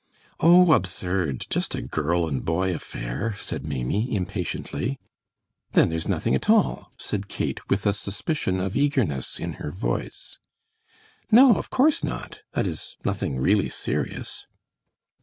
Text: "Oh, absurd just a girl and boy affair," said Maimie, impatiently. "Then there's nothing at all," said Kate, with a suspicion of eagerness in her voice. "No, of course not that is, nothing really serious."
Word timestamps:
"Oh, 0.39 0.73
absurd 0.73 1.45
just 1.51 1.75
a 1.75 1.81
girl 1.83 2.27
and 2.27 2.43
boy 2.43 2.73
affair," 2.73 3.35
said 3.37 3.63
Maimie, 3.63 4.15
impatiently. 4.15 4.97
"Then 5.73 5.89
there's 5.89 6.07
nothing 6.07 6.33
at 6.33 6.49
all," 6.49 6.91
said 6.97 7.27
Kate, 7.27 7.59
with 7.69 7.85
a 7.85 7.93
suspicion 7.93 8.59
of 8.59 8.75
eagerness 8.75 9.37
in 9.39 9.53
her 9.61 9.69
voice. 9.69 10.39
"No, 11.29 11.53
of 11.55 11.69
course 11.69 12.03
not 12.03 12.41
that 12.53 12.65
is, 12.65 12.97
nothing 13.05 13.37
really 13.37 13.69
serious." 13.69 14.47